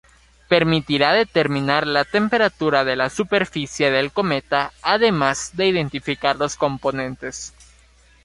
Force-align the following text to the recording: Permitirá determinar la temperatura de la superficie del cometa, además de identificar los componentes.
Permitirá 0.47 1.13
determinar 1.13 1.85
la 1.85 2.05
temperatura 2.05 2.83
de 2.83 2.95
la 2.95 3.11
superficie 3.11 3.91
del 3.91 4.11
cometa, 4.11 4.71
además 4.81 5.51
de 5.53 5.67
identificar 5.67 6.35
los 6.37 6.55
componentes. 6.55 7.53